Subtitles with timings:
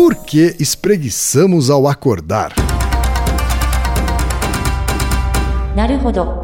[0.00, 2.52] Por que espreguiçamos ao acordar?
[5.74, 6.42] Naruhodo.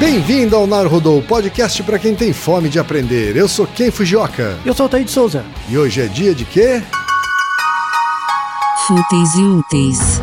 [0.00, 3.36] Bem-vindo ao Naruhodô, podcast para quem tem fome de aprender.
[3.36, 4.58] Eu sou Ken Fujioka.
[4.64, 5.44] Eu sou o Taí de Souza.
[5.68, 6.82] E hoje é dia de quê?
[8.86, 10.22] Fúteis e úteis.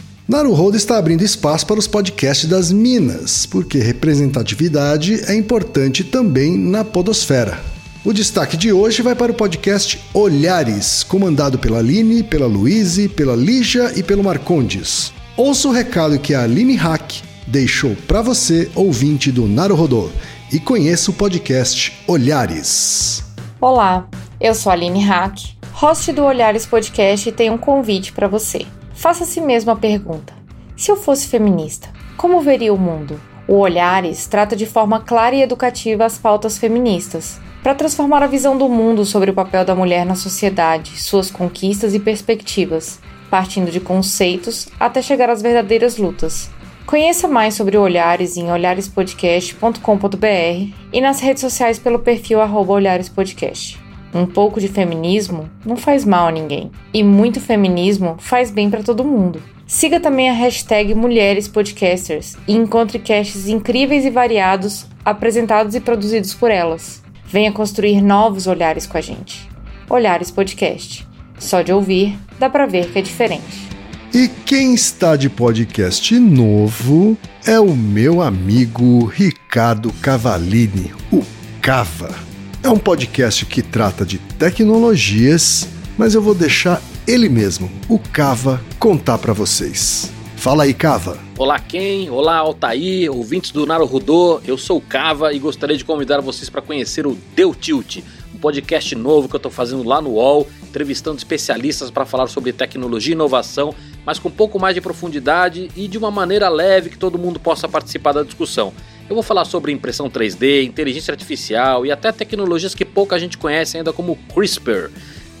[0.31, 6.85] Naruhodo está abrindo espaço para os podcasts das Minas, porque representatividade é importante também na
[6.85, 7.59] podosfera.
[8.05, 13.35] O destaque de hoje vai para o podcast Olhares, comandado pela Aline, pela Luíse, pela
[13.35, 15.11] Lígia e pelo Marcondes.
[15.35, 17.11] Ouça o recado que a Aline Hack
[17.45, 20.09] deixou para você, ouvinte do Naruhodô,
[20.49, 23.21] e conheça o podcast Olhares.
[23.59, 24.07] Olá,
[24.39, 25.41] eu sou a Aline Hack,
[25.73, 28.65] host do Olhares Podcast e tenho um convite para você.
[29.01, 30.31] Faça a si mesmo a pergunta:
[30.77, 33.19] se eu fosse feminista, como veria o mundo?
[33.47, 38.55] O Olhares trata de forma clara e educativa as pautas feministas, para transformar a visão
[38.55, 43.79] do mundo sobre o papel da mulher na sociedade, suas conquistas e perspectivas, partindo de
[43.79, 46.51] conceitos até chegar às verdadeiras lutas.
[46.85, 53.80] Conheça mais sobre o Olhares em olharespodcast.com.br e nas redes sociais pelo perfil arroba olharespodcast.
[54.13, 56.71] Um pouco de feminismo não faz mal a ninguém.
[56.93, 59.41] E muito feminismo faz bem para todo mundo.
[59.65, 66.33] Siga também a hashtag Mulheres Podcasters e encontre casts incríveis e variados apresentados e produzidos
[66.33, 67.01] por elas.
[67.25, 69.49] Venha construir novos olhares com a gente.
[69.89, 71.07] Olhares Podcast.
[71.39, 73.69] Só de ouvir, dá pra ver que é diferente.
[74.13, 81.23] E quem está de podcast novo é o meu amigo Ricardo Cavalini, o
[81.61, 82.30] Cava.
[82.63, 85.67] É um podcast que trata de tecnologias,
[85.97, 90.11] mas eu vou deixar ele mesmo, o Cava, contar para vocês.
[90.35, 91.17] Fala aí, Cava.
[91.39, 92.11] Olá, Ken.
[92.11, 94.39] Olá, Altair, ouvintes do Naruhodô.
[94.45, 98.37] Eu sou o Cava e gostaria de convidar vocês para conhecer o Deu Tilt, um
[98.37, 103.13] podcast novo que eu estou fazendo lá no UOL, entrevistando especialistas para falar sobre tecnologia
[103.13, 103.73] e inovação,
[104.05, 107.39] mas com um pouco mais de profundidade e de uma maneira leve que todo mundo
[107.39, 108.71] possa participar da discussão.
[109.11, 113.75] Eu vou falar sobre impressão 3D, inteligência artificial e até tecnologias que pouca gente conhece
[113.75, 114.89] ainda como CRISPR.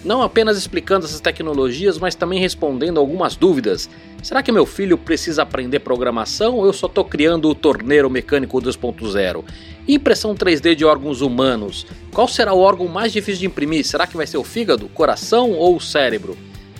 [0.03, 3.89] Não apenas explicando essas tecnologias, mas também respondendo algumas dúvidas.
[4.21, 8.61] Será que meu filho precisa aprender programação ou eu só estou criando o torneiro mecânico
[8.61, 9.41] 2.0?
[9.87, 11.87] E impressão 3D de órgãos humanos?
[12.11, 13.85] Qual será o órgão mais difícil de imprimir?
[13.85, 16.37] Será que vai ser o fígado, coração ou o cérebro?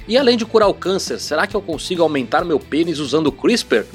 [0.09, 3.85] E além de curar o câncer, será que eu consigo aumentar meu pênis usando CRISPR?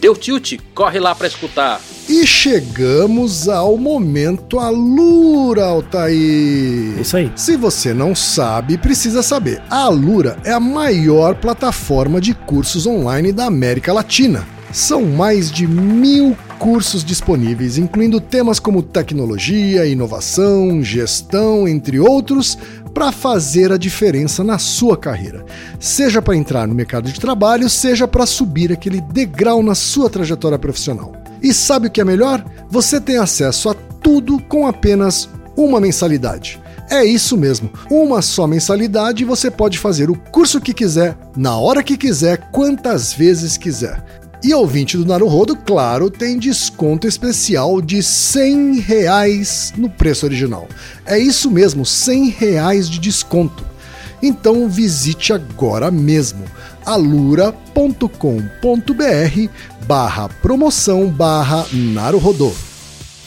[0.00, 0.60] Deu tilt?
[0.72, 1.80] Corre lá para escutar.
[2.08, 7.00] E chegamos ao momento Alura, Altair.
[7.00, 7.32] Isso aí.
[7.34, 9.60] Se você não sabe, precisa saber.
[9.68, 14.46] A Alura é a maior plataforma de cursos online da América Latina.
[14.72, 22.56] São mais de mil cursos disponíveis, incluindo temas como tecnologia, inovação, gestão, entre outros,
[22.94, 25.44] para fazer a diferença na sua carreira.
[25.80, 30.58] Seja para entrar no mercado de trabalho, seja para subir aquele degrau na sua trajetória
[30.58, 31.12] profissional.
[31.46, 32.44] E sabe o que é melhor?
[32.68, 36.60] Você tem acesso a tudo com apenas uma mensalidade.
[36.90, 41.56] É isso mesmo, uma só mensalidade e você pode fazer o curso que quiser, na
[41.56, 44.04] hora que quiser, quantas vezes quiser.
[44.42, 50.66] E ouvinte do Naruhodo, claro, tem desconto especial de 100 reais no preço original.
[51.04, 53.64] É isso mesmo, 100 reais de desconto.
[54.20, 56.42] Então visite agora mesmo
[56.86, 58.10] alura.com.br
[59.86, 62.52] barra promoção barra Naruhodô.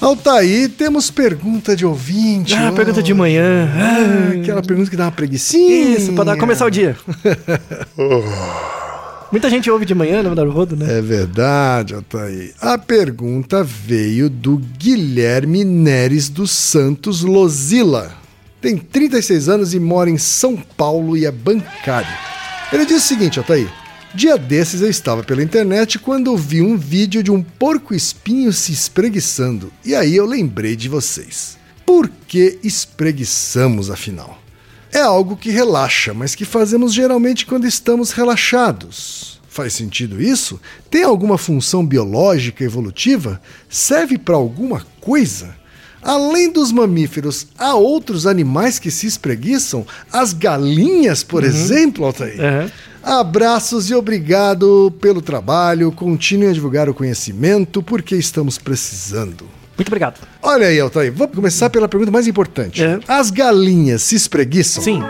[0.02, 2.54] Altaí, temos pergunta de ouvinte.
[2.54, 3.70] Ah, pergunta de manhã.
[3.76, 5.98] Ah, aquela pergunta que dá uma preguicinha.
[5.98, 6.96] Isso, pra dar, começar o dia.
[9.32, 10.98] Muita gente ouve de manhã no Naruhodo, né?
[10.98, 12.54] É verdade, Altaí.
[12.60, 18.12] A pergunta veio do Guilherme Neres dos Santos Lozila.
[18.62, 22.10] Tem 36 anos e mora em São Paulo e é bancário.
[22.72, 23.68] Ele diz o seguinte, Altaí.
[24.20, 29.72] Dia desses eu estava pela internet quando vi um vídeo de um porco-espinho se espreguiçando.
[29.86, 31.58] E aí eu lembrei de vocês.
[31.86, 34.38] Por que espreguiçamos, afinal?
[34.92, 39.40] É algo que relaxa, mas que fazemos geralmente quando estamos relaxados.
[39.48, 40.60] Faz sentido isso?
[40.92, 43.42] Tem alguma função biológica evolutiva?
[43.70, 45.56] Serve para alguma coisa?
[46.02, 49.88] Além dos mamíferos, há outros animais que se espreguiçam?
[50.12, 52.38] As galinhas, por exemplo, Altair?
[52.42, 52.72] Aham.
[53.04, 55.92] Abraços e obrigado pelo trabalho.
[55.92, 59.46] Continuem a divulgar o conhecimento porque estamos precisando.
[59.78, 60.20] Muito obrigado.
[60.44, 62.84] Olha aí, Altair, vamos começar pela pergunta mais importante.
[62.84, 63.00] É.
[63.08, 64.84] As galinhas se espreguiçam?
[64.84, 65.02] Sim.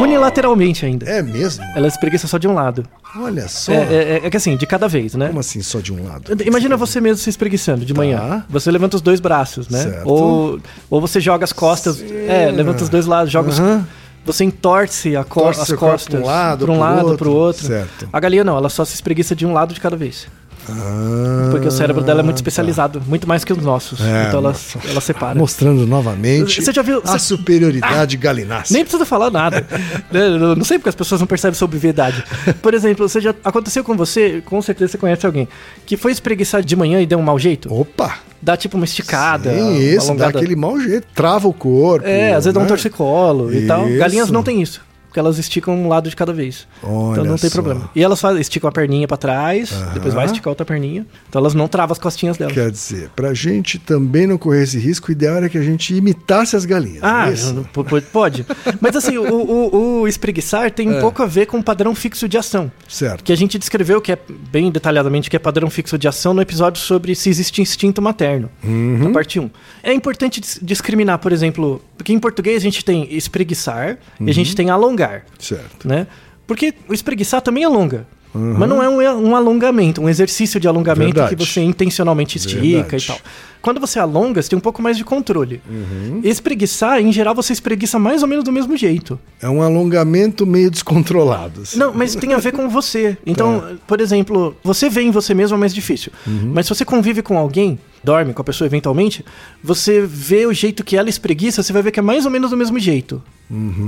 [0.00, 1.08] Unilateralmente ainda.
[1.08, 1.64] É mesmo?
[1.76, 2.84] Ela espreguiça só de um lado.
[3.16, 3.72] Olha só.
[3.72, 5.28] É, é- é que assim, de cada vez, né?
[5.28, 6.32] Como assim só de um lado?
[6.44, 8.18] Imagina você mesmo se espreguiçando de manhã.
[8.18, 8.44] Tá.
[8.48, 9.82] Você levanta os dois braços, né?
[9.82, 10.08] Certo.
[10.08, 10.58] Ou,
[10.90, 12.02] ou você joga as costas.
[12.02, 13.86] É, levanta os dois lados, joga os- Aham.
[14.24, 17.18] Você entorce a co- Torce as costas pra um lado, pra um pro lado, outro.
[17.18, 17.66] pro outro.
[18.12, 20.28] A galinha não, ela só se espreguiça de um lado de cada vez.
[20.68, 24.00] Ah, Porque o cérebro dela é muito especializado, muito mais que os nossos.
[24.00, 24.54] É, então ela,
[24.88, 25.38] ela separa.
[25.38, 28.74] Mostrando novamente Você já viu- a você- superioridade galinácea.
[28.74, 29.66] Nem precisa falar nada.
[30.12, 32.22] Né, eu não sei porque as pessoas não percebem sobre obviedade.
[32.60, 35.48] Por exemplo, você já aconteceu com você, com certeza você conhece alguém,
[35.86, 37.72] que foi espreguiçar de manhã e deu um mau jeito?
[37.72, 38.16] Opa!
[38.40, 41.06] Dá tipo uma esticada, Sim, isso, dá aquele mau jeito.
[41.14, 42.06] Trava o corpo.
[42.06, 42.68] É, às vezes dá um né?
[42.68, 43.88] torcicolo e tal.
[43.88, 43.98] Isso.
[43.98, 44.80] Galinhas não tem isso.
[45.12, 46.66] Porque elas esticam um lado de cada vez.
[46.82, 47.60] Olha então não tem só.
[47.60, 47.90] problema.
[47.94, 51.06] E elas fazem, esticam a perninha pra trás, depois vai esticar outra perninha.
[51.28, 52.54] Então elas não travam as costinhas delas.
[52.54, 55.94] Quer dizer, pra gente também não correr esse risco, o ideal era que a gente
[55.94, 57.00] imitasse as galinhas.
[57.02, 58.46] Ah, é p- pode.
[58.80, 62.26] Mas assim, o, o, o espreguiçar tem um pouco a ver com o padrão fixo
[62.26, 62.72] de ação.
[62.88, 63.22] Certo.
[63.22, 64.18] Que a gente descreveu, que é
[64.50, 68.48] bem detalhadamente, que é padrão fixo de ação no episódio sobre se existe instinto materno,
[68.64, 69.50] na parte 1.
[69.82, 74.34] É importante dis- discriminar, por exemplo, porque em português a gente tem espreguiçar e a
[74.34, 75.88] gente tem alongar, Certo.
[75.88, 76.06] né?
[76.46, 78.06] Porque o espreguiçar também alonga.
[78.34, 81.36] Mas não é um, um alongamento, um exercício de alongamento Verdade.
[81.36, 83.04] que você intencionalmente estica Verdade.
[83.04, 83.18] e tal.
[83.60, 85.62] Quando você alonga, você tem um pouco mais de controle.
[85.70, 86.20] Uhum.
[86.24, 89.18] Espreguiçar, em geral, você espreguiça mais ou menos do mesmo jeito.
[89.40, 91.62] É um alongamento meio descontrolado.
[91.62, 91.78] assim.
[91.78, 93.16] Não, mas tem a ver com você.
[93.24, 96.10] Então, por exemplo, você vê em você mesmo é mais difícil.
[96.26, 99.24] Mas se você convive com alguém, dorme com a pessoa eventualmente,
[99.62, 102.50] você vê o jeito que ela espreguiça, você vai ver que é mais ou menos
[102.50, 103.22] do mesmo jeito.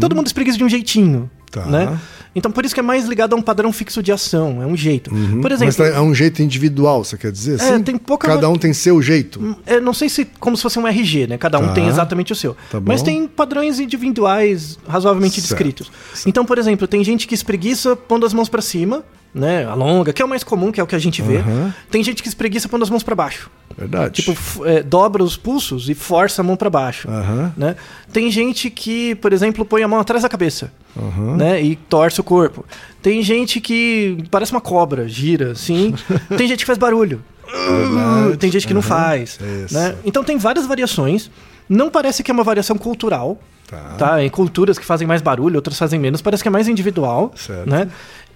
[0.00, 1.29] Todo mundo espreguiça de um jeitinho.
[1.50, 1.67] Tá.
[1.67, 1.99] Né?
[2.37, 4.77] Então, por isso que é mais ligado a um padrão fixo de ação, é um
[4.77, 5.11] jeito.
[5.11, 5.19] Por
[5.51, 7.61] Mas exemplo, tá- é um jeito individual, você quer dizer?
[7.61, 7.83] É, assim?
[7.83, 9.57] tem pouca- Cada um tem seu jeito.
[9.65, 11.39] É, não sei se como se fosse um RG, né?
[11.39, 11.73] Cada um Tá.
[11.75, 12.57] tem exatamente o seu.
[12.71, 12.81] Tá.
[12.81, 15.49] Mas tem padrões individuais razoavelmente Certo.
[15.49, 15.93] descritos.
[16.27, 19.05] Então, por exemplo, tem gente que espreguiça pondo as mãos pra cima,
[19.35, 19.65] né?
[19.67, 21.39] Alonga, que é o mais comum, que é o que a gente vê.
[21.39, 21.75] Aham.
[21.91, 23.51] Tem gente que espreguiça pondo as mãos pra baixo.
[23.77, 24.23] Verdade.
[24.23, 27.09] Tipo, é, dobra os pulsos e força a mão pra baixo.
[27.09, 27.53] Aham.
[27.57, 27.75] Né?
[28.12, 31.37] Tem gente que, por exemplo, põe a mão atrás da cabeça Aham.
[31.37, 31.61] né?
[31.61, 32.64] e torce o corpo.
[33.03, 35.95] Tem gente que parece uma cobra, gira assim.
[36.37, 37.21] tem gente que faz barulho.
[37.47, 38.37] Verdade.
[38.38, 39.38] Tem gente que não faz.
[39.64, 39.75] Isso.
[39.75, 39.97] Né?
[40.05, 41.31] Então tem várias variações.
[41.69, 43.38] Não parece que é uma variação cultural.
[43.67, 43.95] Tá.
[43.99, 44.23] Tá.
[44.23, 46.21] Em culturas que fazem mais barulho, outras fazem menos.
[46.21, 47.33] Parece que é mais individual.
[47.35, 47.69] Certo.
[47.69, 47.88] Né?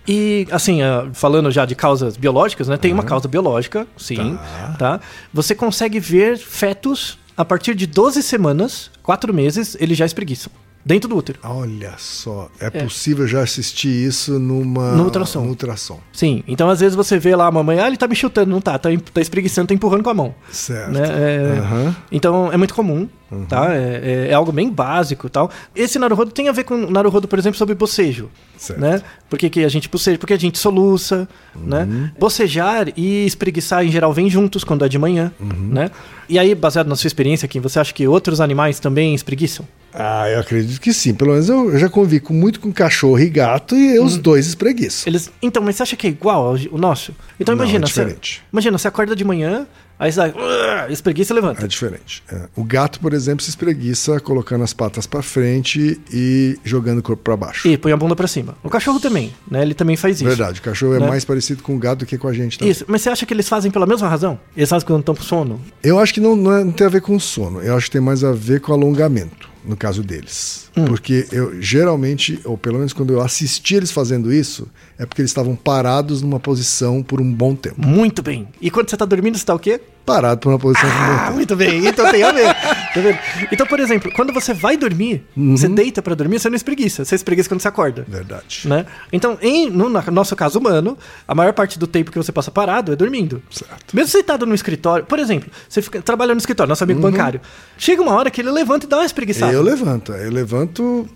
[0.09, 2.77] E, assim, ah, falando já de causas biológicas, né?
[2.79, 4.39] Tem uma causa biológica, sim.
[4.79, 5.01] Tá.
[5.35, 10.51] Você consegue ver fetos a partir de 12 semanas, 4 meses, eles já espreguiçam.
[10.85, 11.39] Dentro do útero.
[11.43, 15.43] Olha só, é, possível já assistir isso numa No ultrassom.
[15.43, 16.01] no ultrassom.
[16.13, 18.61] Sim, então às vezes você vê lá a mamãe, ah, ele tá me chutando, não
[18.61, 20.35] tá, tá, tá espreguiçando, tá empurrando com a mão.
[20.51, 20.93] Certo.
[20.93, 21.03] Né?
[21.03, 21.97] É, Aham.
[22.11, 23.07] Então é muito comum,
[23.49, 23.75] tá?
[23.75, 25.51] É, é- é algo bem básico e tal.
[25.75, 28.31] Esse Naruhodo tem a ver com o Naruhodo, por exemplo, sobre bocejo.
[28.57, 28.81] Certo.
[28.81, 29.01] Né?
[29.31, 30.19] Por que, que a gente boceja?
[30.19, 32.13] Porque a gente soluça, né?
[32.19, 35.91] Bocejar e espreguiçar em geral vêm juntos quando é de manhã, né?
[36.29, 39.67] E aí, baseado na sua experiência aqui, você acha que outros animais também espreguiçam?
[39.95, 41.15] Ah, eu acredito que sim.
[41.15, 45.11] Pelo menos eu, eu já convivi muito com cachorro e gato e os dois espreguiçam.
[45.11, 47.15] Eles, então, mas você acha que é igual ao o nosso?
[47.41, 48.43] Então Não, imagina, é você, diferente.
[48.53, 49.67] imagina, você acorda de manhã,
[49.99, 51.65] Aí você vai, espreguiça e levanta.
[51.65, 52.23] É diferente.
[52.33, 52.43] É.
[52.55, 57.23] O gato, por exemplo, se espreguiça colocando as patas para frente e jogando o corpo
[57.23, 57.67] para baixo.
[57.67, 58.57] E põe a bunda para cima.
[58.63, 59.63] O cachorro também, né?
[59.63, 60.25] Ele também faz isso.
[60.25, 61.09] Verdade, o cachorro é Né?
[61.09, 62.59] mais parecido com o gato do que com a gente.
[62.59, 62.71] Também.
[62.71, 64.39] Isso, mas você acha que eles fazem pela mesma razão?
[64.57, 65.61] Eles fazem quando estão com sono?
[65.83, 67.61] Eu acho que não, não, é- não tem a ver com sono.
[67.61, 70.71] Eu acho que tem mais a ver com alongamento, no caso deles.
[70.77, 70.87] Hum.
[70.87, 74.67] Porque eu geralmente, ou pelo menos quando eu assisti eles fazendo isso,
[74.99, 77.87] é porque eles estavam parados numa posição por um bom tempo.
[77.87, 78.49] Muito bem.
[78.61, 79.81] E quando você tá dormindo, você tá o quê?
[80.07, 81.35] Parado por uma posição por um bom Ah, tempo.
[81.35, 81.87] muito bem.
[81.87, 82.47] Então tem a ver.
[82.55, 83.19] Tá vendo?
[83.53, 85.55] Então, por exemplo, quando você vai dormir, Uhum.
[85.55, 87.05] você deita pra dormir, você não espreguiça.
[87.05, 88.07] Você espreguiça quando você acorda.
[88.09, 88.63] Verdade.
[88.65, 88.87] Né?
[89.13, 90.97] Então, em, no nosso caso humano,
[91.27, 93.43] a maior parte do tempo que você passa parado é dormindo.
[93.51, 93.95] Certo.
[93.95, 97.39] Mesmo sentado no escritório, por exemplo, você fica trabalhando no escritório, nosso amigo bancário.
[97.77, 99.53] Chega uma hora que ele levanta e dá uma espreguiçada.
[99.53, 99.58] Uhum.
[99.59, 100.13] Eu levanto.
[100.13, 101.09] Eu levanto,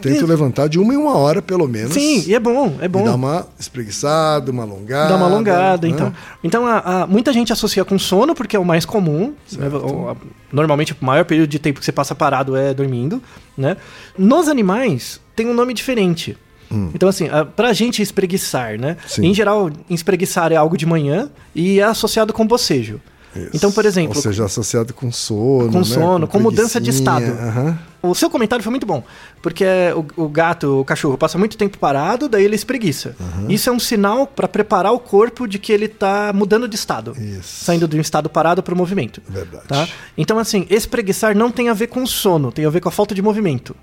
[0.00, 1.92] tento levantar de uma em uma hora, pelo menos.
[1.94, 3.04] Sim, e é bom, é bom.
[3.04, 5.08] dar uma espreguiçada, uma alongada.
[5.10, 5.92] Dá uma alongada, né?
[5.94, 6.12] então.
[6.42, 9.34] Então, a- a- muita gente associa com sono, porque é o mais comum.
[9.56, 9.68] né?
[9.68, 10.16] O- a-
[10.52, 13.22] Normalmente, o maior período de tempo que você passa parado é dormindo,
[13.56, 13.76] né?
[14.16, 16.36] Nos animais, tem um nome diferente.
[16.94, 18.96] Então, assim, a- pra gente espreguiçar, né?
[19.02, 19.08] Hum.
[19.08, 19.26] Sim.
[19.28, 23.00] Em geral, espreguiçar é algo de manhã e é associado com bocejo.
[23.36, 23.50] Isso.
[23.54, 25.70] Então, por exemplo, Ou seja, associado com sono.
[25.70, 25.84] com né?
[25.84, 27.24] sono, com mudança de estado.
[27.26, 27.78] aham.
[28.00, 29.02] O seu comentário foi muito bom,
[29.42, 29.64] porque
[30.16, 33.16] o, o gato, o cachorro, passa muito tempo parado, daí ele espreguiça.
[33.48, 37.12] Isso é um sinal para preparar o corpo de que ele tá mudando de estado.
[37.20, 37.64] Isso.
[37.64, 39.20] Saindo de um estado parado para o movimento.
[39.28, 39.64] Verdade.
[39.66, 39.88] Tá?
[40.16, 43.14] Então, assim, espreguiçar não tem a ver com sono, tem a ver com a falta
[43.16, 43.74] de movimento.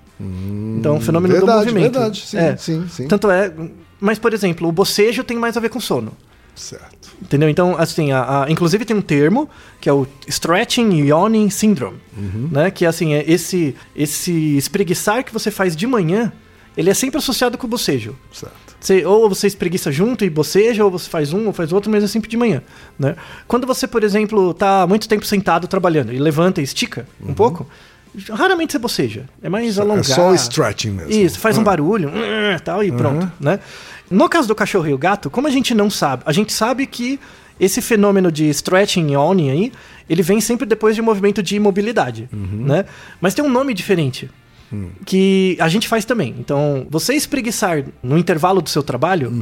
[0.78, 1.92] então, é um fenômeno do verdade, movimento.
[1.92, 2.26] verdade.
[2.26, 2.56] Sim, É.
[2.56, 3.06] sim, sim.
[3.08, 3.52] Tanto é.
[4.00, 6.12] Mas, por exemplo, o bocejo tem mais a ver com sono.
[6.56, 7.10] Certo.
[7.22, 7.48] Entendeu?
[7.48, 9.48] Então, assim, a, a- inclusive tem um termo
[9.80, 12.48] que é o Stretching Yawning Syndrome, Uhum.
[12.50, 12.70] né?
[12.70, 16.32] Que assim, é esse, esse espreguiçar que você faz de manhã,
[16.76, 18.16] ele é sempre associado com o bocejo.
[18.32, 18.54] Certo.
[18.80, 22.04] Você, ou você espreguiça junto e boceja, ou você faz um ou faz outro, mas
[22.04, 22.62] é sempre de manhã,
[22.98, 23.16] né?
[23.48, 27.66] Quando você, por exemplo, tá muito tempo sentado trabalhando e levanta e estica um pouco,
[28.30, 29.24] raramente você boceja.
[29.42, 30.04] É mais alongar.
[30.04, 30.10] Uhum.
[30.10, 31.10] É só o stretching mesmo.
[31.12, 31.64] Isso, faz um Ah.
[31.64, 33.58] barulho, "Hum", tal, e pronto, né?
[34.10, 36.86] No caso do cachorro e o gato, como a gente não sabe, a gente sabe
[36.86, 37.18] que
[37.58, 39.72] esse fenômeno de stretching yawning aí,
[40.08, 42.64] ele vem sempre depois de um movimento de imobilidade, Uhum.
[42.66, 42.84] né?
[43.20, 44.30] Mas tem um nome diferente.
[44.72, 44.88] Hum.
[45.04, 46.34] Que a gente faz também.
[46.40, 49.32] Então, você espreguiçar no intervalo do seu trabalho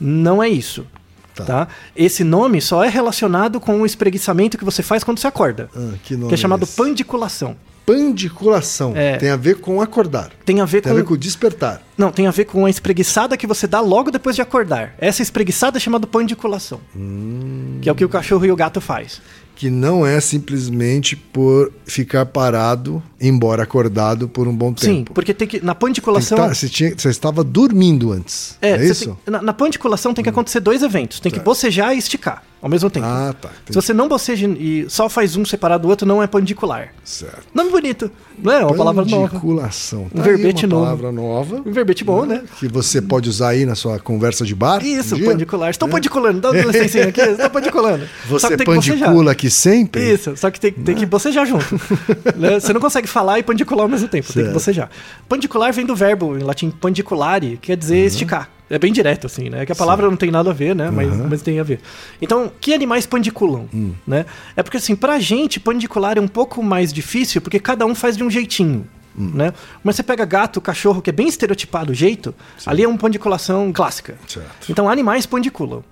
[0.00, 0.82] não é isso.
[0.82, 0.86] Uhum.
[1.34, 1.44] Tá.
[1.44, 1.68] Tá.
[1.94, 5.68] Esse nome só é relacionado com o espreguiçamento que você faz quando você acorda.
[5.76, 6.74] Ah, que que é chamado esse?
[6.76, 7.56] pandiculação.
[7.86, 8.92] Pandiculação.
[8.96, 9.16] É.
[9.16, 10.30] Tem a ver com acordar.
[10.44, 10.98] Tem a ver Tem com.
[10.98, 11.82] a ver com despertar.
[11.96, 14.94] Não, tem a ver com a espreguiçada que você dá logo depois de acordar.
[14.98, 16.80] Essa espreguiçada é chamada pandiculação.
[16.94, 17.78] Hum.
[17.80, 19.20] Que é o que o cachorro e o gato faz.
[19.54, 25.14] Que não é simplesmente por ficar parado, embora acordado por um bom Sim, tempo.
[25.14, 25.56] porque tem que.
[25.64, 26.36] Na Tem que pandiculação.
[26.36, 28.58] tá- você, tinha- você estava dormindo antes.
[28.60, 29.12] É, É, isso?
[29.12, 29.16] Hum.
[29.24, 31.20] tem- na, na pandiculação tem que acontecer dois eventos.
[31.20, 33.06] Tem que bocejar e esticar ao mesmo tempo.
[33.06, 33.48] Ah, tá.
[33.48, 33.74] Se entendi.
[33.74, 36.88] você não boceja e só faz um separado do outro, não é pandicular.
[37.04, 37.46] Certo.
[37.54, 38.10] Nome bonito.
[38.42, 38.64] Não é?
[38.64, 39.28] Uma palavra nova.
[39.28, 40.02] Pandiculação.
[40.02, 40.84] Um Tá aí verbete uma novo.
[40.84, 41.62] palavra nova.
[41.64, 42.42] Um verbete bom, né?
[42.58, 44.84] Que você pode usar aí na sua conversa de bar.
[44.84, 45.70] Isso, um pandicular.
[45.70, 46.40] Estão pandiculando.
[46.40, 47.20] Dá uma licencinha aqui.
[47.20, 48.04] Estão pandiculando.
[48.28, 50.12] Você pandicula aqui sempre?
[50.12, 51.64] Isso, só que tem, tem que bocejar junto.
[52.36, 52.58] Né?
[52.60, 54.52] Você não consegue falar e pandicular ao mesmo tempo, tem que Certo.
[54.52, 54.90] bocejar.
[55.28, 58.06] Pandicular vem do verbo em latim pandiculare, que quer dizer Uhum.
[58.06, 58.50] esticar.
[58.68, 59.64] É bem direto, assim, né?
[59.64, 60.90] Que a palavra não tem nada a ver, né?
[60.90, 61.28] Mas, Uhum.
[61.30, 61.80] mas tem a ver.
[62.20, 63.68] Então, que animais pandiculam?
[63.72, 63.92] Hum.
[64.06, 64.26] Né?
[64.56, 68.16] É porque, assim, pra gente, pandicular é um pouco mais difícil, porque cada um faz
[68.16, 68.86] de um jeitinho.
[69.18, 69.30] Hum.
[69.34, 69.52] Né?
[69.84, 72.34] Mas você pega gato, cachorro, que é bem estereotipado o jeito,
[72.66, 74.16] ali é uma pandiculação clássica.
[74.28, 74.66] Certo.
[74.68, 75.82] Então, animais pandiculam.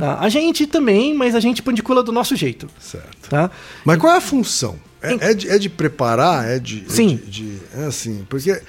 [0.00, 0.18] tá?
[0.18, 2.66] A gente também, mas a gente pandicula do nosso jeito.
[2.80, 3.28] Certo.
[3.28, 3.50] Tá?
[3.84, 4.76] Mas qual é a função?
[5.00, 6.48] É, é de, é de preparar?
[6.48, 6.84] É de.
[6.86, 7.16] é Sim.
[7.16, 8.60] de- de- é assim, porque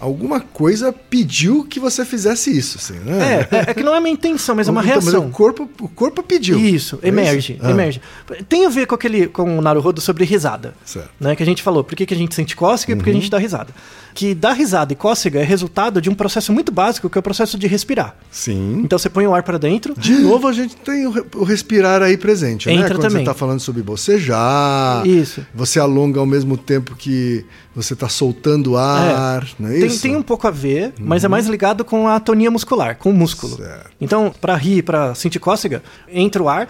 [0.00, 3.46] alguma coisa pediu que você fizesse isso, assim, né?
[3.50, 5.26] É, é, é que não é uma intenção, mas é uma Então, reação.
[5.26, 6.58] o, corpo, o corpo pediu.
[6.58, 7.62] Isso, É emerge, isso?
[7.66, 8.00] Ah, emerge.
[8.48, 10.74] Tem a ver com aquele com o Naruhodo sobre risada.
[10.84, 11.10] Certo.
[11.20, 11.28] Uhum.
[11.28, 13.10] Né, que a gente falou, por que, que a gente sente cócega e por que
[13.10, 13.74] a gente dá risada.
[14.12, 17.22] Que dar risada e cócega é resultado de um processo muito básico, que é o
[17.22, 18.16] processo de respirar.
[18.30, 18.80] Sim.
[18.84, 19.94] Então você põe o ar para dentro.
[19.96, 22.74] De novo, a gente tem o, re- o respirar aí presente, né?
[22.74, 23.10] Entra Quando também.
[23.18, 25.46] você está falando sobre bocejar, Isso.
[25.54, 30.02] você alonga ao mesmo tempo que você está soltando ar, não é tem, isso?
[30.02, 33.12] tem um pouco a ver, mas é mais ligado com a atonia muscular, com o
[33.14, 33.56] músculo.
[33.56, 33.90] Certo.
[34.00, 36.68] Então, para rir, para sentir cócega, entra o ar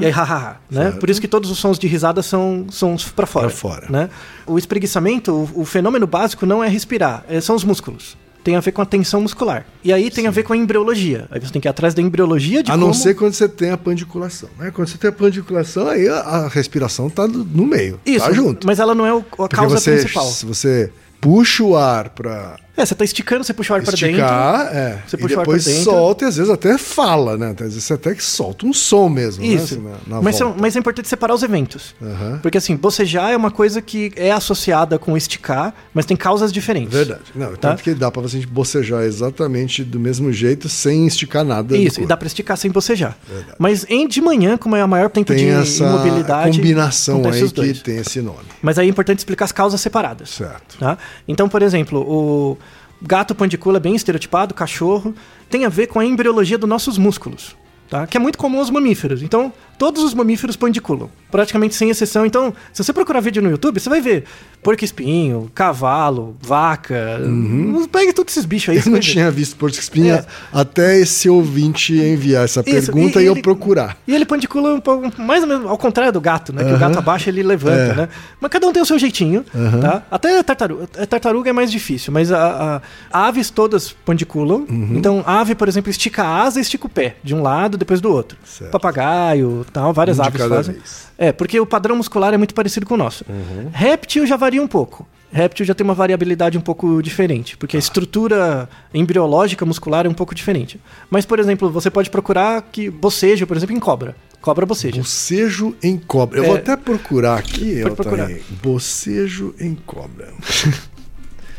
[0.00, 0.90] e aí hahaha, né?
[0.92, 3.86] Por isso que todos os sons de risada são são para fora, Pra fora.
[3.90, 4.10] né?
[4.46, 8.16] O espreguiçamento, o, o fenômeno básico não é respirar, é- são os músculos.
[8.42, 9.64] Tem a ver com a tensão muscular.
[9.82, 11.26] E aí tem a ver com a embriologia.
[11.30, 12.94] Aí você tem que ir atrás da embriologia de A não como...
[12.94, 14.50] ser quando você tem a pandiculação.
[14.58, 14.70] Né?
[14.70, 17.98] Quando você tem a pandiculação, aí a, a respiração está no meio.
[18.04, 18.66] Isso, tá junto.
[18.66, 20.26] mas ela não é o- a Porque causa você, principal.
[20.26, 20.92] se você
[21.24, 24.06] puxa o ar pra É, você tá esticando, você puxa o ar pra dentro.
[24.08, 25.84] esticar, é, Você e puxa o ar depois pra dentro.
[25.84, 27.50] solta e às vezes até fala, né?
[27.52, 29.80] Às vezes você até que solta um som mesmo, Isso.
[29.80, 29.92] né?
[29.92, 30.60] assim, na- na mas, são- volta.
[30.60, 31.94] mas é importante separar os eventos.
[32.02, 32.40] Aham.
[32.42, 36.92] Porque assim, bocejar é uma coisa que é associada com esticar, mas tem causas diferentes.
[36.92, 37.22] Verdade.
[37.34, 37.70] Não, Tá?
[37.70, 41.76] tanto que dá pra você bocejar exatamente do mesmo jeito, sem esticar nada.
[41.76, 43.16] Isso, e dá pra esticar sem bocejar.
[43.56, 46.58] Mas em, de manhã, como é o maior tempo Tem de essa imobilidade.
[46.58, 48.38] combinação aí que tem esse nome.
[48.60, 50.30] Mas aí é importante explicar as causas separadas.
[50.30, 50.76] Certo.
[50.78, 50.98] Tá?
[51.28, 52.58] Então, por exemplo, o
[53.06, 55.14] gato pandicula bem estereotipado, cachorro,
[55.48, 57.56] tem a ver com a embriologia dos nossos músculos,
[57.88, 58.06] tá?
[58.06, 59.22] que é muito comum aos mamíferos.
[59.22, 62.24] Então, todos os mamíferos pandiculam, praticamente sem exceção.
[62.24, 64.24] Então, se você procurar vídeo no YouTube, você vai ver
[64.62, 67.86] porco-espinho, cavalo, vaca, Uhum.
[67.86, 68.76] pega todos esses bichos aí.
[68.80, 69.06] Eu não vai ver.
[69.12, 70.24] tinha visto Porto Espinha É.
[70.52, 73.96] até esse ouvinte enviar essa Isso, pergunta e- e, e eu ele- procurar.
[74.08, 76.64] E ele pandicula um pouco, mais ou menos ao contrário do gato, né?
[76.64, 77.94] Que o gato abaixa ele levanta, É.
[77.94, 78.08] né?
[78.40, 79.44] Mas cada um tem o seu jeitinho,
[79.80, 80.02] tá?
[80.10, 82.80] Até a tartaruga, a tartaruga é mais difícil, mas a,
[83.12, 84.64] a- aves todas pandiculam.
[84.68, 84.92] Uhum.
[84.96, 88.00] Então, ave, por exemplo, estica a asa e estica o pé, de um lado depois
[88.00, 88.38] do outro.
[88.44, 88.70] Certo.
[88.70, 90.74] Papagaio, tal, várias Um aves fazem.
[90.74, 91.08] vez.
[91.16, 93.24] É, porque o padrão muscular é muito parecido com o nosso.
[93.28, 93.68] Uhum.
[93.72, 95.06] Réptil já varia um pouco.
[95.32, 100.14] Réptil já tem uma variabilidade um pouco diferente, porque a estrutura embriológica muscular é um
[100.14, 100.80] pouco diferente.
[101.10, 104.14] Mas, por exemplo, você pode procurar que bocejo, por exemplo, em cobra.
[104.40, 104.98] Cobra boceja.
[104.98, 106.38] Bocejo em cobra.
[106.38, 106.46] Eu É.
[106.46, 108.30] vou até procurar aqui, Pode procurar.
[108.62, 110.32] Bocejo em cobra.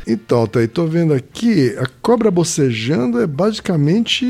[0.08, 4.26] Então, Altair, tô vendo aqui, a cobra bocejando é basicamente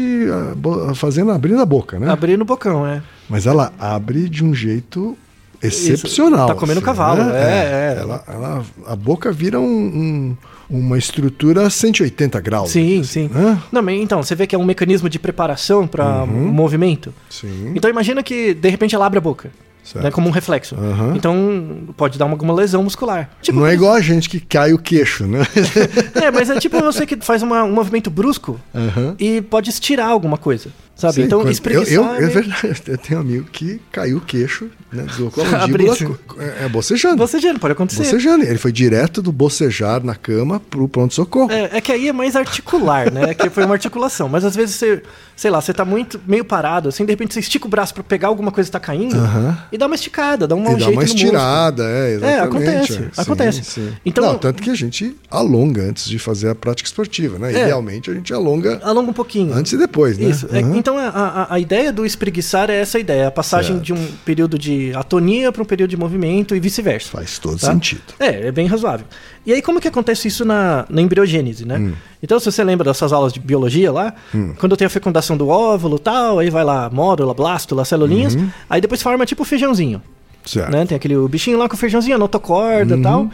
[0.51, 2.09] a bo- fazendo abrindo a boca, né?
[2.09, 3.01] Abrir no bocão, é.
[3.29, 5.17] Mas ela abre de um jeito
[5.61, 6.47] excepcional.
[6.47, 7.97] Tá comendo cavalo, é, é.
[7.99, 10.37] Ela, ela- a boca vira um- um-
[10.69, 12.71] uma estrutura 180 graus.
[12.71, 13.29] Sim, assim, sim.
[13.33, 13.59] né?
[13.71, 16.47] Não, então, você vê que é um mecanismo de preparação para Uhum.
[16.51, 17.13] movimento.
[17.29, 17.73] Sim.
[17.75, 19.51] Então imagina que de repente ela abre a boca.
[19.85, 20.03] Certo.
[20.03, 20.75] Né, como um reflexo.
[20.75, 21.13] Aham.
[21.15, 23.29] Então pode dar uma- alguma lesão muscular.
[23.41, 25.39] Tipo, Não é igual a gente que cai o queixo, né?
[26.15, 29.15] É, mas é tipo você que faz uma- um movimento brusco Aham.
[29.19, 30.69] e pode estirar alguma coisa.
[30.95, 31.15] Sabe?
[31.15, 31.93] Sim, então quando- espreguiçar.
[31.93, 35.03] eu, eu, é é verdade, eu tenho um amigo que caiu o queixo, né?
[35.03, 35.93] Deslocou a mandíbula,
[36.39, 37.17] é, é bocejando.
[37.17, 38.03] Bocejando, pode acontecer.
[38.03, 38.45] Bocejando.
[38.45, 41.51] Ele foi direto do bocejar na cama pro pronto-socorro.
[41.51, 43.31] É, é que aí é mais articular, né?
[43.31, 44.29] É que foi uma articulação.
[44.29, 45.03] Mas às vezes você,
[45.35, 48.01] sei lá, você tá muito meio parado, assim, de repente você estica o braço pra
[48.01, 49.57] pegar alguma coisa que tá caindo Aham.
[49.73, 52.41] e dá uma esticada, dá um E mau dá jeito uma estirada, é, exatamente.
[52.47, 52.95] acontece, é.
[52.97, 53.63] Sim, acontece.
[53.65, 53.93] sim.
[54.05, 57.53] Então- Não, tanto que a gente alonga antes de fazer a prática esportiva, né?
[57.53, 57.63] É.
[57.63, 59.53] Idealmente a gente alonga Alonga um pouquinho.
[59.53, 60.29] antes e depois, né?
[60.29, 60.47] Isso.
[60.51, 60.84] É, Aham.
[60.85, 63.85] Então a, a, a ideia do espreguiçar é essa ideia, a passagem Certo.
[63.85, 67.09] de um período de atonia para um período de movimento e vice-versa.
[67.09, 67.71] Faz todo tá?
[67.71, 68.03] sentido.
[68.19, 69.07] É, é bem razoável.
[69.43, 71.79] E aí, como que acontece isso na, na embriogênese, né?
[71.79, 71.93] Hum.
[72.21, 74.13] Então, se você lembra dessas aulas de biologia lá,
[74.59, 78.37] quando tem a fecundação do óvulo tal, aí vai lá módula, blástula, celulinhas,
[78.69, 79.97] aí depois forma tipo feijãozinho.
[79.97, 80.15] Uhum.
[80.45, 80.71] Certo.
[80.71, 80.85] Né?
[80.85, 83.29] Tem aquele bichinho lá com o feijãozinho, notocorda e tal.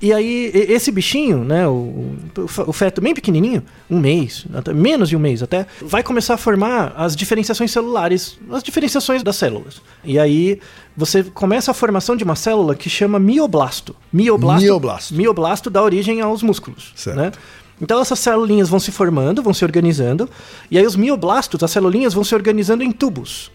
[0.00, 4.74] E aí, esse bichinho, né, o, o fe- o feto bem pequenininho, um mês, até,
[4.74, 9.36] menos de um mês até, vai começar a formar as diferenciações celulares, as diferenciações das
[9.36, 9.80] células.
[10.04, 10.60] E aí,
[10.94, 13.96] você começa a formação de uma célula que chama mioblasto.
[14.12, 15.14] Mioblasto, Mioblasto.
[15.14, 17.16] mioblasto dá origem aos músculos, Certo.
[17.16, 17.32] né?
[17.80, 20.28] Então essas celulinhas vão se formando, vão se organizando,
[20.70, 23.50] e aí os mioblastos, as celulinhas vão se organizando em tubos,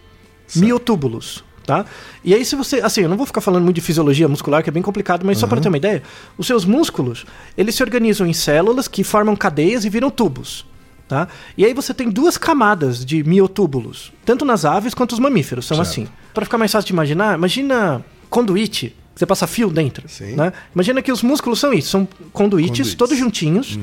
[0.56, 1.84] miotúbulos, tá?
[2.24, 4.68] E aí se você, assim, eu não vou ficar falando muito de fisiologia muscular, que
[4.68, 6.02] é bem complicado, mas só para ter uma ideia,
[6.36, 7.24] os seus músculos,
[7.56, 10.64] eles se organizam em células que formam cadeias e viram tubos.
[11.08, 11.28] Tá?
[11.58, 15.76] E aí você tem duas camadas de miotúbulos, tanto nas aves quanto nos mamíferos, são
[15.76, 15.88] Certo.
[15.90, 16.08] assim.
[16.32, 20.36] Para ficar mais fácil de imaginar, imagina conduíte, que você passa fio dentro, Sim.
[20.36, 20.54] né?
[20.74, 22.94] Imagina que os músculos são isso, são conduítes, Conduítes.
[22.94, 23.78] todos juntinhos.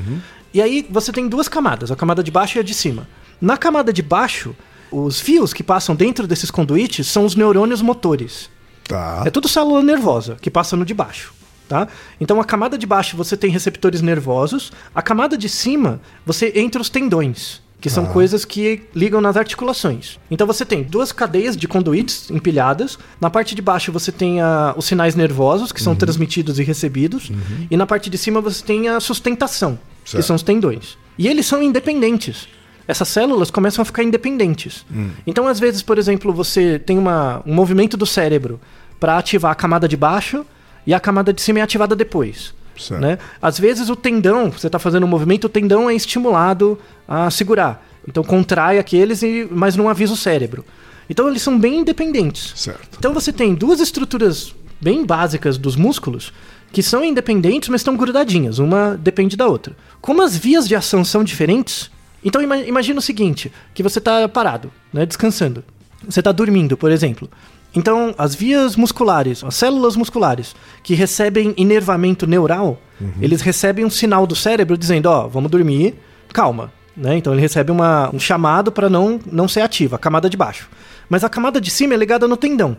[0.52, 3.08] E aí você tem duas camadas, a camada de baixo e a de cima.
[3.40, 4.56] Na camada de baixo,
[4.92, 8.50] os fios que passam dentro desses conduítes são os neurônios motores.
[8.88, 9.24] Tá.
[9.26, 11.34] É tudo célula nervosa que passa no de baixo.
[11.68, 11.88] Tá?
[12.20, 16.82] Então a camada de baixo você tem receptores nervosos, a camada de cima você entra
[16.82, 20.18] os tendões, que são coisas que ligam nas articulações.
[20.32, 22.98] Então você tem duas cadeias de conduítes empilhadas.
[23.22, 27.32] Na parte de baixo você tem a- os sinais nervosos, que são transmitidos e recebidos.
[27.70, 30.26] E na parte de cima você tem a sustentação, que Certo.
[30.26, 30.98] são os tendões.
[31.20, 32.48] E eles são independentes.
[32.90, 34.84] Essas células começam a ficar independentes.
[35.28, 38.60] Então, às vezes, por exemplo, você tem uma, um movimento do cérebro
[39.00, 40.44] para ativar a camada de baixo
[40.88, 42.52] e a camada de cima é ativada depois.
[42.76, 43.00] Certo.
[43.00, 43.20] Né?
[43.40, 47.86] Às vezes o tendão, você está fazendo um movimento, o tendão é estimulado a segurar.
[48.08, 50.66] Então contrai aqueles, e, mas não avisa o cérebro.
[51.08, 52.54] Então eles são bem independentes.
[52.56, 52.98] Certo.
[52.98, 56.34] Então você tem duas estruturas bem básicas dos músculos
[56.72, 58.58] que são independentes, mas estão grudadinhas.
[58.58, 59.76] Uma depende da outra.
[60.02, 61.92] Como as vias de ação são diferentes,
[62.24, 65.64] então ima- imagina o seguinte, que você está parado, né, descansando.
[66.08, 67.30] Você está dormindo, por exemplo.
[67.76, 72.82] Então, as vias musculares, as células musculares que recebem inervamento neural,
[73.22, 75.96] eles recebem um sinal do cérebro dizendo, ó, vamos dormir,
[76.34, 76.72] calma.
[76.98, 77.16] Né?
[77.18, 80.70] Então ele recebe uma- um chamado para não, não ser ativa, a camada de baixo.
[81.08, 82.76] Mas a camada de cima é ligada no tendão,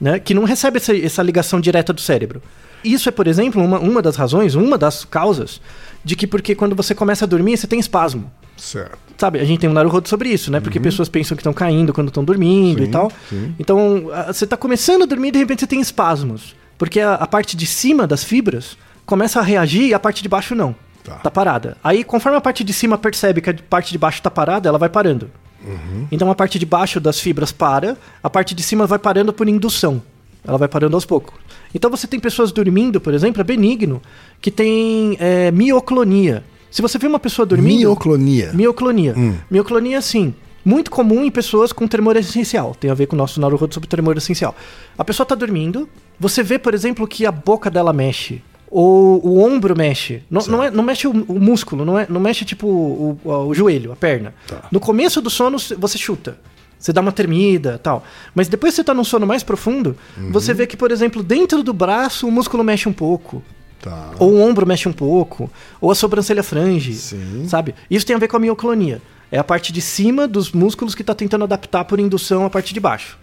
[0.00, 0.18] né?
[0.20, 2.40] que não recebe essa, essa ligação direta do cérebro.
[2.84, 5.60] Isso é, por exemplo, uma, uma das razões, uma das causas
[6.04, 8.30] de que porque quando você começa a dormir, você tem espasmo.
[8.60, 8.98] Certo.
[9.16, 10.60] Sabe, a gente tem um Naruhodo sobre isso, né?
[10.60, 12.84] Porque pessoas pensam que estão caindo quando estão dormindo Uhum.
[12.84, 13.12] Sim, e tal.
[13.28, 13.54] sim.
[13.58, 16.54] Então, você tá começando a dormir e de repente você tem espasmos.
[16.78, 20.28] Porque a, a parte de cima das fibras começa a reagir e a parte de
[20.28, 20.74] baixo não.
[21.04, 21.14] Tá.
[21.16, 21.30] Tá.
[21.30, 21.76] parada.
[21.82, 24.78] Aí, conforme a parte de cima percebe que a parte de baixo tá parada, ela
[24.78, 25.30] vai parando.
[25.64, 26.06] Uhum.
[26.10, 29.48] Então, a parte de baixo das fibras para, a parte de cima vai parando por
[29.48, 30.02] indução.
[30.46, 31.34] Ela vai parando aos poucos.
[31.74, 34.00] Então, você tem pessoas dormindo, por exemplo, é benigno,
[34.40, 36.42] que tem é, mioclonia.
[36.70, 37.78] Se você vê uma pessoa dormindo...
[37.78, 38.52] Mioclonia.
[38.52, 39.14] Mioclonia.
[39.16, 39.34] Hum.
[39.50, 42.74] Mioclonia, assim, muito comum em pessoas com tremor essencial.
[42.78, 44.54] Tem a ver com o nosso Naruhodo sobre tremor essencial.
[44.96, 48.42] A pessoa tá dormindo, você vê, por exemplo, que a boca dela mexe.
[48.70, 50.22] Ou o ombro mexe.
[50.30, 53.46] Não, não, é- não mexe o, o músculo, não, é, não mexe tipo o, o-
[53.48, 54.32] o joelho, a perna.
[54.46, 54.68] Tá.
[54.70, 56.38] No começo do sono, você chuta.
[56.78, 58.04] Você dá uma tremida tal.
[58.34, 60.30] Mas depois que você tá num sono mais profundo, Uhum.
[60.30, 63.42] você vê que, por exemplo, dentro do braço o músculo mexe um pouco.
[63.80, 64.10] Tá.
[64.18, 67.44] Ou o ombro mexe um pouco, ou a sobrancelha frange, Sim.
[67.48, 67.74] sabe?
[67.90, 69.00] Isso tem a ver com a mioclonia.
[69.32, 72.74] É a parte de cima dos músculos que está tentando adaptar por indução a parte
[72.74, 73.16] de baixo,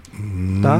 [0.61, 0.79] tá?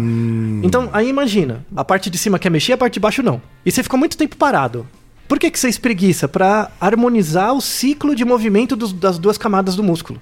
[0.63, 3.41] Então, aí imagina, a parte de cima quer mexer, a parte de baixo não.
[3.65, 4.87] E você ficou muito tempo parado.
[5.27, 6.27] Por que, que você espreguiça?
[6.29, 10.21] Para harmonizar o ciclo de movimento dos- das duas camadas do músculo.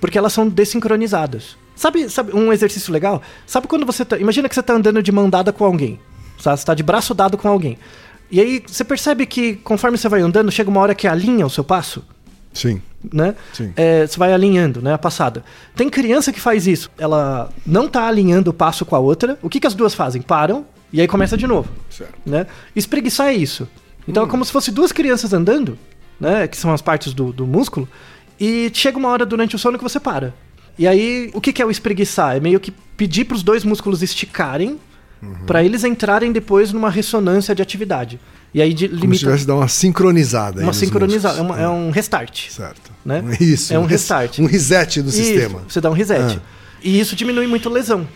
[0.00, 1.56] Porque elas são desincronizadas.
[1.76, 3.22] Sabe, sabe um exercício legal?
[3.46, 4.18] Sabe quando você tá.
[4.18, 5.98] Imagina que você tá andando de mão dada com alguém.
[6.38, 6.58] Sabe?
[6.58, 7.78] Você tá de braço dado com alguém.
[8.30, 11.50] E aí você percebe que conforme você vai andando, chega uma hora que alinha o
[11.50, 12.04] seu passo,
[12.52, 12.80] Sim.
[13.12, 13.34] né?
[13.52, 13.72] Sim.
[13.76, 14.94] É, você vai alinhando, né?
[14.94, 15.44] A passada.
[15.74, 16.90] Tem criança que faz isso.
[16.98, 19.38] Ela não tá alinhando o passo com a outra.
[19.42, 20.22] O que, que as duas fazem?
[20.22, 22.14] Param e aí começa de novo Certo.
[22.26, 22.46] né?
[22.74, 23.68] Espreguiçar é isso.
[24.06, 25.78] Então é como se fosse duas crianças andando,
[26.18, 26.46] né?
[26.48, 27.88] Que são as partes do, do músculo.
[28.38, 30.34] E chega uma hora durante o sono que você para.
[30.78, 32.36] E aí, o que, que é o espreguiçar?
[32.36, 34.78] É meio que pedir para os dois músculos esticarem
[35.46, 38.18] pra eles entrarem depois numa ressonância de atividade.
[38.52, 40.62] E aí de, Como se limita tivesse dar uma sincronizada.
[40.62, 42.48] uma sincronizada, é, uma- é um restart.
[42.50, 42.90] Certo.
[43.04, 43.22] né?
[43.40, 43.72] Isso.
[43.72, 44.38] É um res- restart.
[44.40, 45.62] Um reset do Isso, sistema.
[45.68, 46.38] Você dá um reset.
[46.38, 46.40] Ah.
[46.82, 48.08] E isso diminui muito lesão.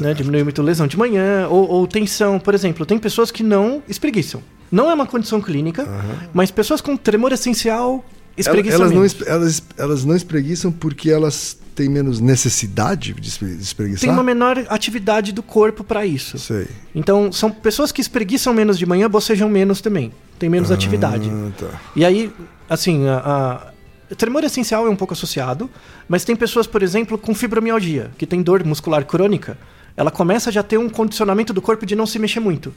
[0.00, 0.14] Né?
[0.14, 2.38] Diminui muito lesão de manhã, ou, ou tensão.
[2.38, 4.40] Por exemplo, tem pessoas que não espreguiçam.
[4.72, 5.86] Não é uma condição clínica,
[6.32, 8.04] mas pessoas com tremor essencial
[8.38, 9.12] espreguiçam Elas não, menos.
[9.12, 13.28] espe- elas, elas não espreguiçam porque elas têm menos necessidade de
[13.60, 14.00] espreguiçar?
[14.00, 16.38] Tem uma menor atividade do corpo para isso.
[16.38, 16.66] Sei.
[16.94, 20.12] Então, são pessoas que espreguiçam menos de manhã, bocejam menos também.
[20.38, 21.30] Tem menos atividade.
[21.32, 21.80] Ah, tá.
[21.94, 22.32] E aí,
[22.68, 23.70] assim, a,
[24.10, 25.68] a- tremor essencial é um pouco associado,
[26.08, 29.56] mas tem pessoas, por exemplo, com fibromialgia, que tem dor muscular crônica.
[29.96, 32.74] Ela começa a já ter um condicionamento do corpo de não se mexer muito.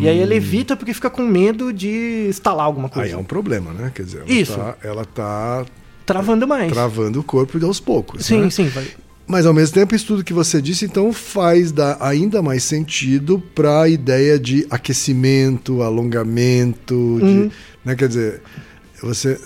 [0.00, 3.14] E aí ela evita porque fica com medo de estalar alguma Aí coisa.
[3.14, 3.92] é um problema, né?
[3.94, 4.56] Quer dizer, ela Isso.
[4.56, 5.66] Tá, ela tá
[6.12, 6.72] Travando mais.
[6.72, 8.26] travando o corpo de aos poucos.
[8.26, 8.50] Sim, né?
[8.50, 8.68] sim.
[8.68, 8.86] Vai.
[9.26, 13.40] Mas ao mesmo tempo, isso tudo que você disse, então faz dar ainda mais sentido
[13.54, 17.50] para a ideia de aquecimento, alongamento, de, Uhum.
[17.84, 17.94] né?
[17.94, 18.42] Quer dizer,
[19.00, 19.38] você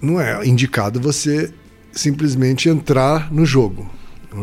[0.00, 1.50] não é indicado você
[1.92, 3.88] simplesmente entrar no jogo.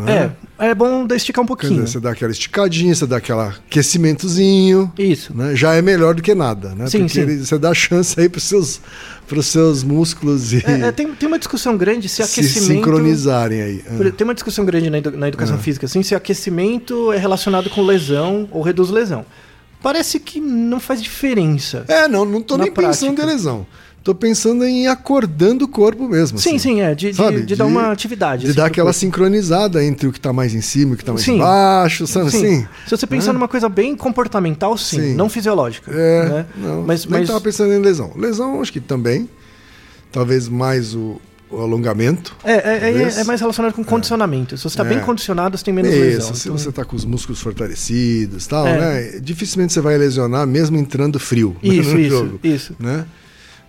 [0.08, 0.32] É?
[0.66, 1.74] É, é bom esticar um pouquinho.
[1.74, 5.36] dizer, você dá aquela esticadinha, você dá aquela aquecimentozinho, Isso.
[5.36, 5.56] né?
[5.56, 6.88] Já é melhor do que nada, né?
[6.88, 7.22] Sim, Porque sim.
[7.22, 8.82] ele- você dá chance aí para seus,
[9.28, 12.74] pros seus músculos e É, é, tem, tem uma discussão grande se, se aquecimento.
[12.74, 13.84] sincronizarem aí.
[13.88, 14.12] Ah.
[14.12, 18.48] Tem uma discussão grande na, na educação física, assim, se aquecimento é relacionado com lesão
[18.52, 19.26] ou reduz lesão.
[19.82, 21.84] Parece que não faz diferença.
[21.90, 23.24] É, não, não tô nem pensando prática.
[23.24, 23.66] em lesão.
[24.04, 26.38] Tô pensando em ir acordando o corpo mesmo.
[26.38, 26.60] sim, assim.
[26.60, 26.94] sim, é.
[26.94, 28.42] De, de- de dar uma atividade.
[28.44, 29.00] De assim, dar aquela corpo.
[29.00, 31.36] sincronizada entre o que tá mais em cima e o que tá mais Sim.
[31.36, 32.38] embaixo, sabe Sim.
[32.38, 32.68] assim?
[32.86, 35.14] Se você pensar numa coisa bem comportamental, sim, Sim.
[35.16, 35.90] não fisiológica.
[35.94, 36.46] É, né?
[36.58, 36.82] não.
[36.84, 38.12] Mas, nem mas tava pensando em lesão.
[38.18, 39.30] Lesão, acho que também.
[40.12, 42.36] Talvez mais o, o alongamento.
[42.44, 43.18] é, é, é- Talvez.
[43.20, 44.58] é mais relacionado com condicionamento.
[44.58, 44.90] Se você está É.
[44.90, 46.34] bem condicionado, você tem menos Isso, lesão.
[46.36, 48.80] se Então, você tá com os músculos fortalecidos e tal, É.
[49.14, 49.20] né?
[49.22, 52.40] Dificilmente você vai lesionar mesmo entrando frio Isso, no isso, jogo.
[52.44, 52.76] isso.
[52.78, 53.06] né?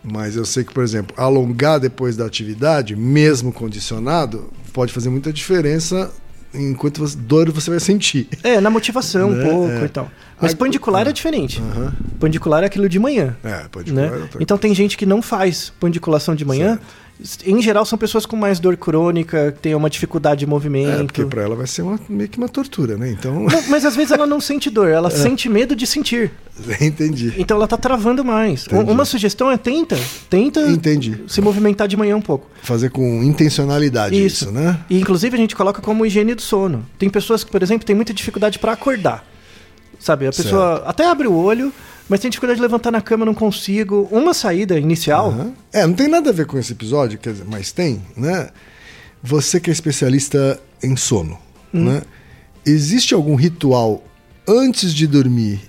[0.05, 5.33] Mas eu sei que, por exemplo, alongar depois da atividade, mesmo condicionado, pode fazer muita
[5.33, 6.13] diferença
[6.53, 8.29] enquanto você, dor você vai sentir.
[8.43, 9.45] É, na motivação Né?
[9.45, 9.85] um pouco É.
[9.85, 10.11] e tal.
[10.41, 11.61] Mas Aí- pandicular é diferente.
[11.61, 11.93] Aham.
[12.21, 13.37] Pandicular é aquilo de manhã.
[13.43, 14.09] É, né?
[14.09, 16.79] falar outra Então tem gente que não faz pandiculação de manhã
[17.47, 21.07] Em geral, são pessoas com mais dor crônica, que têm uma dificuldade de É, movimento.
[21.07, 23.09] porque pra ela vai ser uma- meio que uma tortura, né?
[23.09, 24.95] Então, Não, mas às vezes ela não sente dor, É.
[24.95, 26.33] ela sente medo de sentir.
[26.81, 27.33] entendi.
[27.39, 28.67] Então ela tá travando mais.
[28.67, 28.91] Entendi.
[28.91, 29.97] Uma sugestão é tenta,
[30.29, 31.23] tenta Entendi.
[31.29, 32.49] se movimentar de manhã um pouco.
[32.63, 34.53] Fazer com intencionalidade isso, Isso.
[34.53, 34.81] né?
[34.91, 36.85] E inclusive a gente coloca como higiene do sono.
[36.99, 39.25] Tem pessoas que, por exemplo, têm muita dificuldade para acordar.
[40.01, 41.73] Sabe, a pessoa até abre o olho,
[42.09, 44.09] mas tem dificuldade de levantar na cama, não consigo.
[44.11, 45.53] Uma saída inicial, Aham.
[45.73, 48.49] É, não tem nada a ver com esse episódio, quer dizer, mas tem, né?
[49.23, 51.39] Você que é especialista em sono,
[51.73, 51.85] Hum.
[51.85, 52.03] né?
[52.67, 54.03] Existe algum ritual
[54.47, 55.61] antes de dormir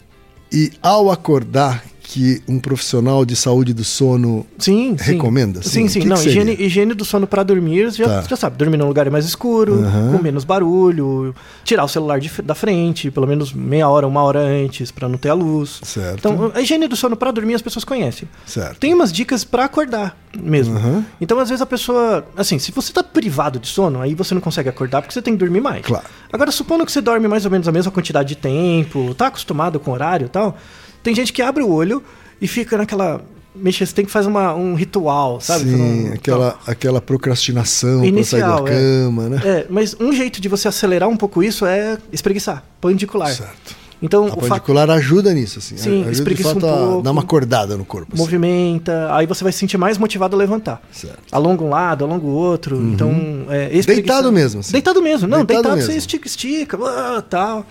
[0.52, 5.14] e ao acordar que um profissional de saúde do sono sim, sim.
[5.14, 5.62] recomenda?
[5.64, 6.00] Sim, O sim.
[6.02, 8.22] que não, que higiene, higiene do sono para dormir, já, Tá.
[8.30, 10.12] já sabe, dormir num lugar mais escuro, Aham.
[10.18, 14.40] com menos barulho, tirar o celular de da frente, pelo menos meia hora, uma hora
[14.40, 15.80] antes, para não ter a luz.
[15.84, 16.20] Certo.
[16.20, 18.28] Então, a higiene do sono para dormir as pessoas conhecem.
[18.46, 18.78] Certo.
[18.80, 20.78] Tem umas dicas para acordar mesmo.
[20.78, 21.06] Aham.
[21.20, 24.42] Então, às vezes a pessoa, assim, se você tá privado de sono, aí você não
[24.42, 25.86] consegue acordar porque você tem que dormir mais.
[25.86, 26.06] Claro.
[26.32, 29.80] Agora, supondo que você dorme mais ou menos a mesma quantidade de tempo, tá acostumado
[29.80, 30.58] com o horário e tal,
[31.06, 32.04] tem gente que abre o olho
[32.42, 33.22] e fica naquela.
[33.56, 35.64] Mexa, você tem que fazer uma, um ritual, sabe?
[35.70, 38.72] Sim, um- aquela, aquela procrastinação para sair da Inicial, é.
[38.72, 39.42] cama, né?
[39.46, 43.30] É, mas um jeito de você acelerar um pouco isso é espreguiçar, pandicular.
[43.34, 43.86] Certo.
[44.02, 45.78] Então, A o fato pandicular ajuda nisso, assim.
[45.78, 47.02] Sim, ajuda de espreguiça fato um a pouco.
[47.04, 48.10] dar uma acordada no corpo.
[48.12, 48.22] assim.
[48.22, 50.82] movimenta, aí você vai se sentir mais motivado a levantar.
[50.92, 51.18] Certo.
[51.32, 52.76] Alonga um lado, alonga o outro.
[52.76, 53.10] Então,
[53.50, 54.74] é, espreguiçar- Deitado mesmo, assim.
[54.74, 55.30] Deitado mesmo.
[55.30, 55.92] Não, Deitado deitado, mesmo.
[55.94, 57.66] você estica, estica, ah, tal.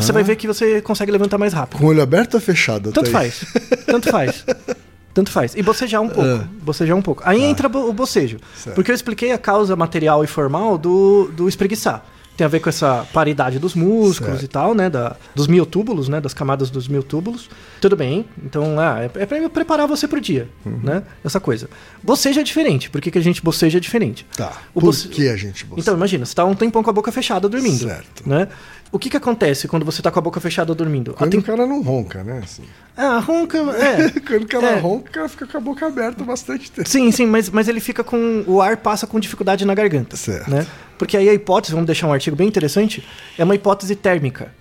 [0.00, 1.78] Você vai ver que você consegue levantar mais rápido.
[1.78, 2.92] Com o olho aberto ou fechado?
[2.92, 3.44] Tanto Tá faz.
[3.86, 4.44] Tanto faz.
[5.12, 5.54] Tanto faz.
[5.54, 6.28] E bocejar um pouco.
[6.28, 6.46] Ah.
[6.62, 7.22] Bocejar um pouco.
[7.24, 8.36] Aí entra bo- o bocejo.
[8.54, 8.74] Certo.
[8.74, 12.04] Porque eu expliquei a causa material e formal do, do espreguiçar.
[12.36, 14.44] Tem a ver com essa paridade dos músculos Certo.
[14.44, 14.90] e tal, né?
[14.90, 16.20] Da, dos miotúbulos, né?
[16.20, 17.48] Das camadas dos miotúbulos.
[17.80, 18.26] Tudo bem.
[18.44, 20.78] Então, ah, é, é pra preparar você pro dia, Uhum.
[20.82, 21.02] né?
[21.24, 21.66] Essa coisa.
[22.02, 22.90] Boceja é diferente.
[22.90, 24.26] Por que, que a gente boceja é diferente?
[24.36, 24.52] Tá.
[24.74, 25.80] O Por boce- que a gente boceja?
[25.80, 27.84] Então, imagina, você tá um tempão com a boca fechada dormindo.
[27.88, 28.28] Certo.
[28.28, 28.48] Né?
[28.92, 31.12] O que que acontece quando você tá com a boca fechada dormindo?
[31.14, 32.40] Quando tem- o cara não ronca, né?
[32.42, 32.62] Assim.
[32.96, 33.58] Ah, ronca.
[33.58, 34.10] É.
[34.20, 34.78] Quando o cara É.
[34.78, 36.88] ronca, o cara fica com a boca aberta bastante tempo.
[36.88, 38.44] Sim, sim, mas, mas ele fica com.
[38.46, 40.16] O ar passa com dificuldade na garganta.
[40.16, 40.48] Certo.
[40.50, 40.66] Né?
[40.96, 44.52] Porque aí a hipótese, vamos deixar um artigo bem interessante, é uma hipótese térmica.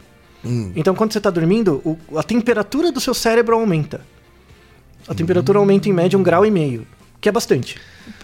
[0.44, 0.72] Hum.
[0.76, 4.02] Então, quando você está dormindo, o- a temperatura do seu cérebro aumenta.
[5.08, 6.86] A temperatura aumenta em média um grau e meio,
[7.22, 7.80] que é bastante.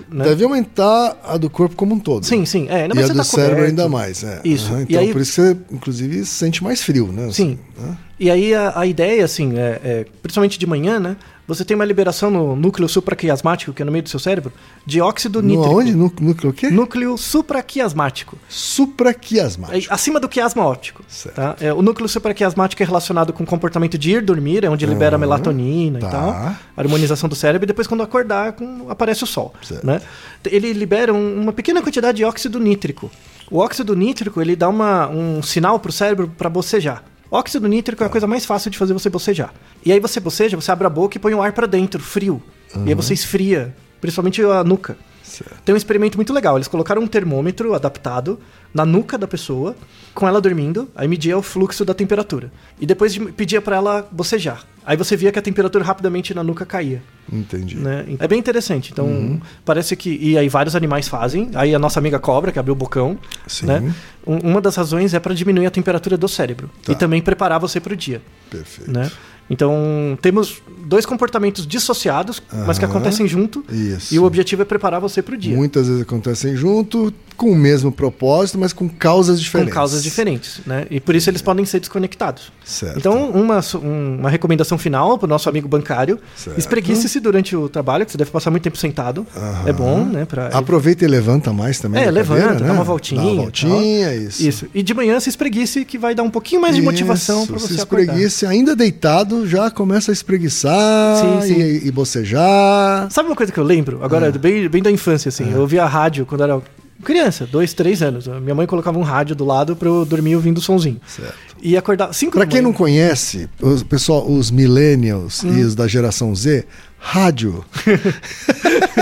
[0.09, 0.25] Né?
[0.25, 2.25] Deve aumentar a do corpo como um todo.
[2.25, 2.67] Sim, sim.
[2.69, 3.69] É, não, e mas a você do tá cérebro coberto.
[3.69, 4.23] ainda mais.
[4.23, 4.41] É.
[4.43, 4.71] Isso.
[4.77, 7.29] E Então, aí- por isso que você, inclusive, sente mais frio, né?
[7.31, 7.57] Sim.
[7.77, 7.97] Assim, né?
[8.19, 11.15] E aí a, a ideia, assim, é, é, principalmente de manhã, né?
[11.53, 14.53] Você tem uma liberação no núcleo supraquiasmático, que é no meio do seu cérebro,
[14.85, 15.69] de óxido No nítrico.
[15.73, 15.91] aonde?
[15.93, 16.69] No, núcleo o quê?
[16.69, 18.37] Núcleo supraquiasmático.
[18.47, 19.91] Supraquiasmático.
[19.91, 21.03] É acima do quiasma óptico.
[21.09, 21.35] Certo.
[21.35, 21.55] Tá?
[21.59, 25.17] É, o núcleo supraquiasmático é relacionado com o comportamento de ir dormir, é onde libera
[25.17, 26.07] a melatonina tá.
[26.07, 29.53] e tal, a harmonização do cérebro, e depois quando acordar com- aparece o sol.
[29.61, 29.85] Certo.
[29.85, 30.01] Né?
[30.45, 33.11] Ele libera um- uma pequena quantidade de óxido nítrico.
[33.49, 37.03] O óxido nítrico ele dá uma, um sinal para o cérebro para bocejar.
[37.31, 39.53] Óxido nítrico é a coisa mais fácil de fazer você bocejar.
[39.85, 42.43] E aí você boceja, você abre a boca e põe o ar para dentro, frio.
[42.85, 44.97] E aí você esfria, principalmente a nuca.
[45.23, 45.61] Certo.
[45.63, 46.57] Tem um experimento muito legal.
[46.57, 48.37] Eles colocaram um termômetro adaptado
[48.73, 49.75] na nuca da pessoa,
[50.13, 52.51] com ela dormindo, aí media o fluxo da temperatura.
[52.79, 54.65] E depois de- pedia para ela bocejar.
[54.85, 57.03] Aí você via que a temperatura rapidamente na nuca caía.
[57.31, 57.77] Entendi.
[57.77, 58.05] Né?
[58.19, 58.91] É bem interessante.
[58.91, 59.39] Então, Uhum.
[59.63, 60.17] parece que.
[60.21, 61.49] E aí vários animais fazem.
[61.53, 63.17] Aí a nossa amiga cobra, que abriu o bocão.
[63.45, 63.67] Sim.
[63.67, 63.93] Né?
[64.25, 66.69] Um- uma das razões é para diminuir a temperatura do cérebro.
[66.83, 66.91] Tá.
[66.91, 68.21] E também preparar você para o dia.
[68.49, 68.91] Perfeito.
[68.91, 69.09] Né?
[69.51, 73.63] Então, temos dois comportamentos dissociados, mas que acontecem junto.
[73.69, 74.15] Isso.
[74.15, 75.55] E o objetivo é preparar você para o dia.
[75.55, 79.73] Muitas vezes acontecem junto, com o mesmo propósito, mas com causas com diferentes.
[79.73, 80.85] causas diferentes, né?
[80.89, 82.51] E por isso eles podem ser desconectados.
[82.63, 82.97] Certo.
[82.97, 86.19] Então, uma, um- uma recomendação final para o nosso amigo bancário:
[86.57, 89.25] espreguice-se durante o trabalho, que você deve passar muito tempo sentado.
[89.35, 89.63] Aham.
[89.69, 90.25] É bom, né?
[90.25, 90.47] Pra...
[90.47, 92.03] Aproveita e levanta mais também.
[92.03, 92.71] É, levanta, cadeira, dá né?
[92.73, 93.21] uma voltinha.
[93.21, 94.47] Dá uma voltinha, isso.
[94.47, 94.67] Isso.
[94.73, 97.67] E de manhã se espreguice, que vai dar um pouquinho mais de motivação para se
[97.75, 98.03] você acordar.
[98.13, 101.61] espreguice, ainda deitado, já começa a espreguiçar Sim, sim.
[101.61, 103.09] E, e bocejar.
[103.11, 104.03] Sabe uma coisa que eu lembro?
[104.03, 104.37] Agora, Ah.
[104.37, 105.51] bem, bem da infância, assim.
[105.51, 106.61] Eu ouvia a rádio quando era
[107.03, 108.27] criança, dois, três anos.
[108.27, 110.99] Minha mãe colocava um rádio do lado para eu dormir ouvindo o sonzinho.
[111.07, 111.33] Certo.
[111.61, 112.13] E acordar.
[112.13, 115.57] Cinco Pra da quem não conhece, os, pessoal, os millennials Hum.
[115.57, 116.65] e os da geração Z,
[116.99, 117.63] rádio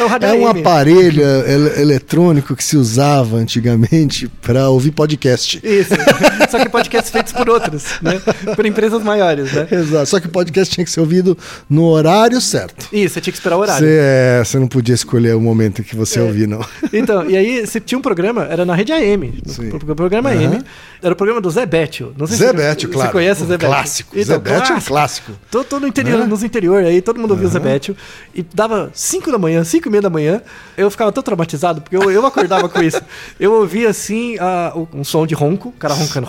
[0.00, 5.60] É, o rádio é um aparelho ele- eletrônico que se usava antigamente para ouvir podcast.
[5.62, 5.90] Isso.
[6.50, 8.20] Só que podcasts feitos por outros, né?
[8.56, 9.68] Por empresas maiores, né?
[9.70, 10.06] Exato.
[10.06, 11.36] Só que o podcast tinha que ser ouvido
[11.68, 12.86] no horário certo.
[12.92, 13.86] Isso, você tinha que esperar o horário.
[13.86, 16.64] Você, é, você não podia escolher o momento que você ouvir, não.
[16.92, 19.40] Então, e aí você tinha um programa, era na rede AM.
[19.46, 19.70] Sim.
[19.70, 20.30] pro- programa.
[20.30, 20.62] AM.
[21.02, 22.12] Era o programa do Zé Bétio.
[22.16, 23.12] Não sei Zé se Bétio, você claro.
[23.12, 23.68] conhece o Zé Bétio.
[23.68, 24.10] Clássico.
[24.18, 25.32] Então, Zé Bétio é um clássico.
[25.50, 26.26] Tô, tô no interior, Né?
[26.26, 27.96] nos interior aí, todo mundo ouvia o Zé Bétio.
[28.34, 30.40] E dava 5 da manhã, 5 e meia da manhã.
[30.76, 33.00] Eu ficava tão traumatizado, porque eu, eu acordava com isso.
[33.38, 36.28] Eu ouvia assim a- um som de ronco, o cara roncando,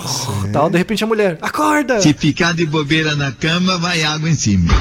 [0.52, 0.70] tal.
[0.70, 2.02] De repente a mulher, acorda!
[2.02, 4.74] Se ficar de bobeira na cama, vai água em cima.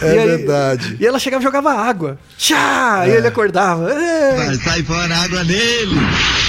[0.00, 0.96] É E aí- verdade.
[0.98, 2.18] E ela chegava e jogava água.
[2.36, 3.04] Tchá!
[3.06, 3.86] E ele acordava.
[4.36, 5.94] Vai, sai fora água nele.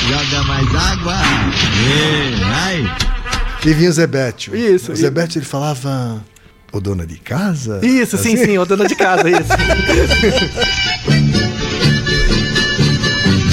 [0.09, 1.13] Joga mais água.
[1.87, 2.95] Ei, vai.
[3.65, 4.55] E vinha o Zebétio.
[4.55, 6.19] Isso, O e- Zebétio ele falava.
[6.73, 7.79] Ô dona de casa?
[7.86, 8.45] Isso, sim, Assim?
[8.45, 9.43] sim, o dona de casa, isso.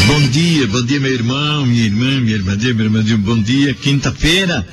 [0.07, 3.19] Bom dia, bom dia, meu irmão, minha irmã, minha irmã, meu irmãozinho.
[3.19, 4.67] Bom dia, quinta-feira.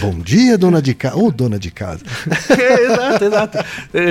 [0.00, 1.16] Bom dia, dona de casa.
[1.16, 2.00] Ô dona de casa.
[2.50, 3.58] É, exato, exato.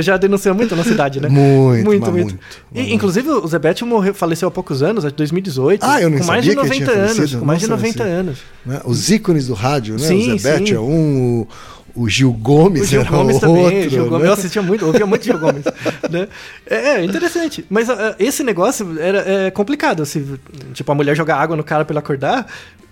[0.03, 1.27] Já denunciou muito na cidade, né?
[1.29, 2.27] Muito, muito, mas muito.
[2.27, 2.39] muito,
[2.73, 5.83] E, inclusive, o Zebete morreu, faleceu há poucos anos, em 2018.
[5.83, 7.15] Ah, eu não Com mais sabia de que ele 90 tinha anos.
[7.17, 7.39] falecido.
[7.39, 8.37] Com mais de Nossa, 90 esse- anos.
[8.65, 8.81] né?
[8.85, 10.07] Os ícones do rádio, né?
[10.07, 10.75] Sim, o Zebete sim.
[10.75, 11.47] é um, o,
[11.95, 14.29] o Gil Gomes O Gil Gomes também, Gil Gomes, né?
[14.29, 15.63] eu assistia muito, ouvia muito Gil Gomes.
[16.09, 16.27] né?
[16.69, 17.65] É, é interessante.
[17.69, 20.05] Mas ah, esse negócio era é complicado.
[20.05, 20.25] Se,
[20.73, 22.47] tipo, a mulher jogar água no cara pra ele acordar.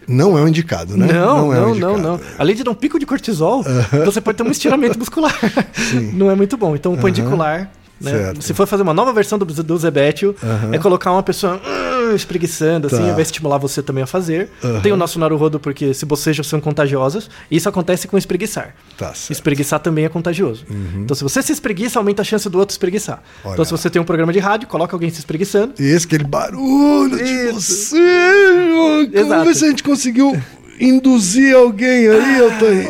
[0.07, 1.07] Não é um indicado, né?
[1.13, 2.21] Não, é um não, não, não.
[2.37, 3.63] Além de dar um pico de cortisol,
[4.03, 5.37] você pode ter um estiramento muscular.
[6.13, 6.75] Não é muito bom.
[6.75, 7.69] Então, o pandicular.
[7.99, 8.33] Né?
[8.39, 10.35] Se for fazer uma nova versão do, do Zebetio,
[10.71, 13.13] é colocar uma pessoa hum, espreguiçando, assim, Tá.
[13.13, 14.49] vai estimular você também a fazer.
[14.81, 17.29] Tem o nosso Naruhodo, porque se bocejos são contagiosas.
[17.51, 18.73] Isso acontece com espreguiçar.
[18.97, 19.07] Tá.
[19.07, 19.13] Uhum.
[19.29, 20.65] Espreguiçar também é contagioso.
[20.95, 23.21] Então, se você se espreguiça, aumenta a chance do outro espreguiçar.
[23.43, 25.73] Olha então, se você tem um programa de rádio, coloca alguém se espreguiçando.
[25.79, 27.97] E esse aquele barulho de você.
[27.97, 29.45] Vamos Exato.
[29.45, 30.39] ver se a gente conseguiu
[30.79, 32.87] induzir alguém aí, Altair,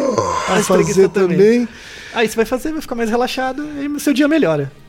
[0.48, 1.38] a a espreguiça fazer também.
[1.38, 1.68] também.
[2.14, 4.72] Aí você vai fazer, vai ficar mais relaxado e seu dia melhora.